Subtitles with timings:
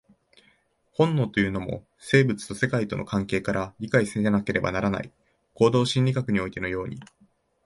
[0.93, 5.11] 本能というのも、生物と世界との関係から理解せられなければならない、
[5.53, 6.99] 行動心理学においてのように。